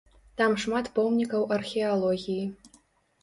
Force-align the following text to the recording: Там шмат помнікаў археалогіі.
Там 0.41 0.53
шмат 0.61 0.87
помнікаў 0.95 1.45
археалогіі. 1.57 2.49